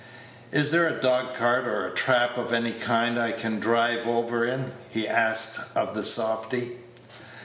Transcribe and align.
"Is 0.51 0.71
there 0.71 0.87
a 0.87 0.99
dog 0.99 1.35
cart, 1.35 1.67
or 1.67 1.85
a 1.85 1.91
trap 1.93 2.35
of 2.35 2.51
any 2.51 2.73
kind, 2.73 3.19
I 3.19 3.33
can 3.33 3.59
drive 3.59 4.07
over 4.07 4.43
in?" 4.43 4.71
he 4.89 5.07
asked 5.07 5.59
of 5.75 5.93
the 5.93 6.01
softy. 6.03 6.77